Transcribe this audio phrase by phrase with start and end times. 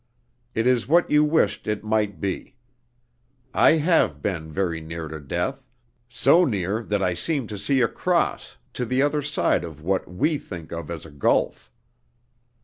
[0.55, 2.55] It is what you wished it might be.
[3.53, 5.69] I have been very near to death,
[6.09, 10.39] so near that I seemed to see across, to the other side of what we
[10.39, 11.71] think of as a gulf.